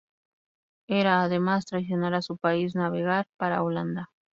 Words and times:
Era, 0.89 1.21
además, 1.21 1.67
traicionar 1.67 2.15
a 2.15 2.23
su 2.23 2.35
país 2.35 2.73
navegar 2.75 3.27
para 3.37 3.61
"Holanda". 3.61 4.09